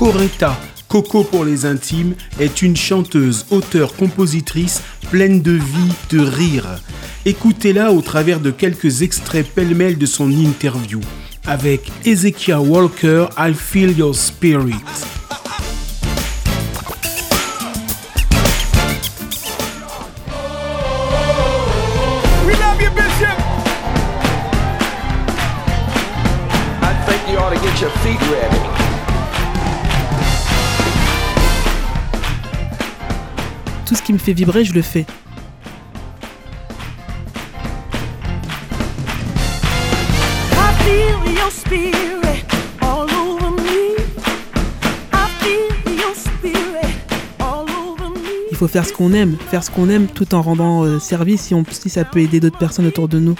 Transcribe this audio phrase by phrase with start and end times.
[0.00, 4.80] Coretta, Coco pour les intimes, est une chanteuse, auteure, compositrice
[5.10, 6.64] pleine de vie, de rire.
[7.26, 11.00] Écoutez-la au travers de quelques extraits pêle-mêle de son interview
[11.46, 15.09] avec Ezekiel Walker, I Feel Your Spirit.
[33.90, 35.04] Tout ce qui me fait vibrer, je le fais.
[48.48, 51.40] Il faut faire ce qu'on aime, faire ce qu'on aime tout en rendant euh, service
[51.40, 53.34] si, on, si ça peut aider d'autres personnes autour de nous.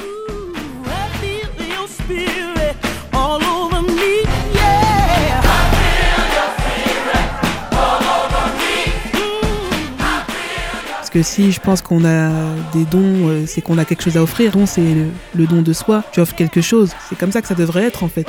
[11.13, 12.31] Parce que si je pense qu'on a
[12.73, 14.53] des dons, euh, c'est qu'on a quelque chose à offrir.
[14.53, 14.95] Don, c'est
[15.35, 16.05] le, don de soi.
[16.13, 16.93] Tu offres quelque chose.
[17.09, 18.29] C'est comme ça que ça devrait être en fait.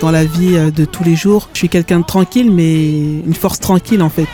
[0.00, 3.34] Dans la vie euh, de tous les jours, je suis quelqu'un de tranquille, mais une
[3.34, 4.26] force tranquille en fait.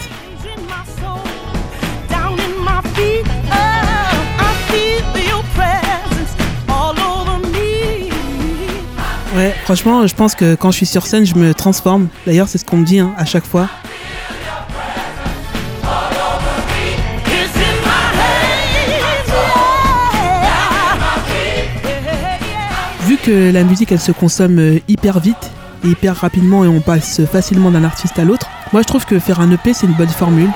[9.68, 12.08] Franchement, je pense que quand je suis sur scène, je me transforme.
[12.24, 13.68] D'ailleurs, c'est ce qu'on me dit hein, à chaque fois.
[23.02, 25.50] Vu que la musique, elle se consomme euh, hyper vite
[25.84, 29.18] et hyper rapidement et on passe facilement d'un artiste à l'autre, moi je trouve que
[29.18, 30.50] faire un EP, c'est une bonne formule.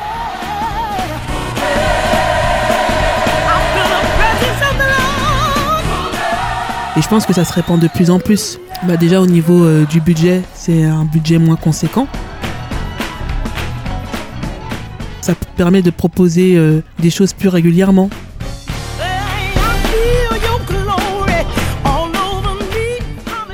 [6.96, 8.58] Et je pense que ça se répand de plus en plus.
[8.84, 12.08] Bah déjà au niveau euh, du budget, c'est un budget moins conséquent.
[15.20, 18.10] Ça permet de proposer euh, des choses plus régulièrement.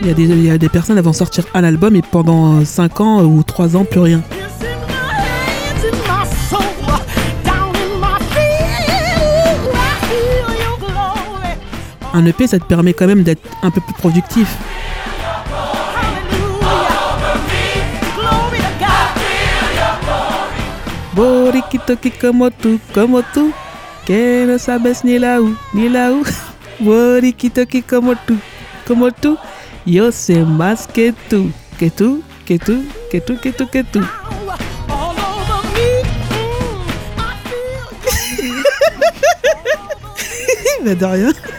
[0.01, 2.01] Il y, a des, il y a des personnes, elles vont sortir un album et
[2.01, 4.23] pendant 5 ans euh, ou 3 ans, plus rien.
[12.15, 14.57] Un EP, ça te permet quand même d'être un peu plus productif.
[21.19, 23.53] Bori Borikito kikomotu komotu
[24.07, 26.23] Que no sabes ni la u, ni la u
[26.85, 28.39] Borikito kikomotu
[28.87, 29.37] komotu
[29.85, 34.01] Yo sé más que tú, que tú, que tú, que tú, que tú, que tú.
[40.85, 41.58] Ben de rien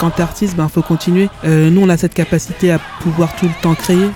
[0.00, 1.28] Quand artiste, ben faut continuer.
[1.44, 4.08] Euh, nous, on a cette capacité à pouvoir tout le temps créer.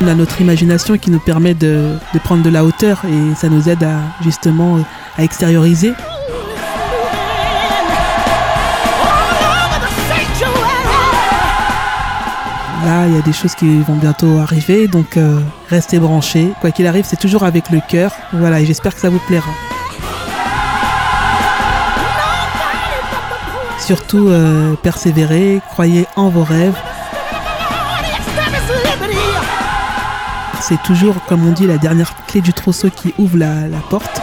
[0.00, 3.50] On a notre imagination qui nous permet de, de prendre de la hauteur et ça
[3.50, 4.78] nous aide à justement
[5.18, 5.92] à extérioriser.
[12.84, 15.38] Là, il y a des choses qui vont bientôt arriver, donc euh,
[15.68, 16.52] restez branchés.
[16.60, 18.10] Quoi qu'il arrive, c'est toujours avec le cœur.
[18.32, 19.50] Voilà, et j'espère que ça vous plaira.
[23.78, 26.76] Surtout, euh, persévérez, croyez en vos rêves.
[30.60, 34.20] C'est toujours, comme on dit, la dernière clé du trousseau qui ouvre la, porte.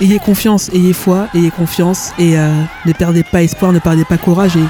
[0.00, 2.50] Ayez confiance, ayez foi, ayez confiance et euh,
[2.86, 4.64] ne perdez pas espoir, ne perdez pas courage et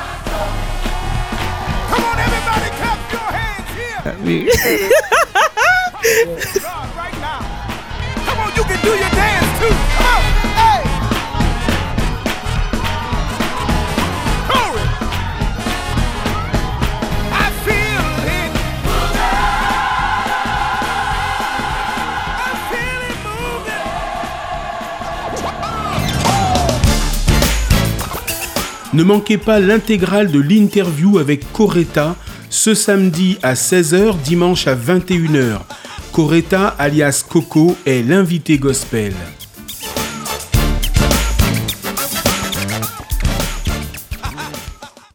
[28.95, 32.15] Ne manquez pas l'intégrale de l'interview avec Coretta
[32.53, 35.61] ce samedi à 16h, dimanche à 21h.
[36.13, 39.15] Coretta alias Coco est l'invité gospel.